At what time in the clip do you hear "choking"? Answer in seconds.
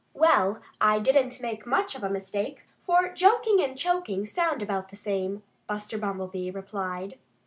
3.77-4.25